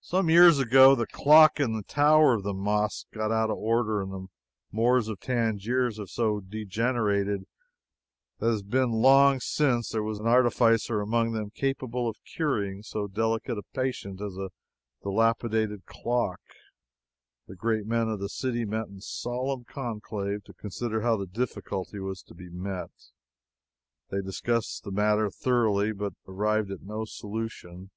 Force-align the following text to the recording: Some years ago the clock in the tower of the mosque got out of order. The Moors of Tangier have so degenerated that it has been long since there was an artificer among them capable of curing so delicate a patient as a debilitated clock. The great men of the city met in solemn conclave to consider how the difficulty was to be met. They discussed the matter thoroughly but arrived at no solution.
Some 0.00 0.30
years 0.30 0.58
ago 0.58 0.94
the 0.94 1.06
clock 1.06 1.60
in 1.60 1.74
the 1.74 1.82
tower 1.82 2.32
of 2.32 2.44
the 2.44 2.54
mosque 2.54 3.08
got 3.12 3.30
out 3.30 3.50
of 3.50 3.58
order. 3.58 4.02
The 4.06 4.28
Moors 4.70 5.06
of 5.08 5.20
Tangier 5.20 5.90
have 5.98 6.08
so 6.08 6.40
degenerated 6.40 7.44
that 8.38 8.46
it 8.46 8.50
has 8.50 8.62
been 8.62 8.90
long 8.90 9.38
since 9.38 9.90
there 9.90 10.02
was 10.02 10.18
an 10.18 10.26
artificer 10.26 11.02
among 11.02 11.32
them 11.32 11.50
capable 11.50 12.08
of 12.08 12.24
curing 12.24 12.82
so 12.82 13.06
delicate 13.06 13.58
a 13.58 13.62
patient 13.74 14.22
as 14.22 14.38
a 14.38 14.48
debilitated 15.04 15.84
clock. 15.84 16.40
The 17.46 17.54
great 17.54 17.84
men 17.86 18.08
of 18.08 18.18
the 18.18 18.30
city 18.30 18.64
met 18.64 18.86
in 18.86 19.02
solemn 19.02 19.64
conclave 19.64 20.42
to 20.44 20.54
consider 20.54 21.02
how 21.02 21.18
the 21.18 21.26
difficulty 21.26 21.98
was 21.98 22.22
to 22.22 22.34
be 22.34 22.48
met. 22.48 22.92
They 24.10 24.22
discussed 24.22 24.84
the 24.84 24.90
matter 24.90 25.28
thoroughly 25.28 25.92
but 25.92 26.14
arrived 26.26 26.70
at 26.70 26.80
no 26.80 27.04
solution. 27.04 27.90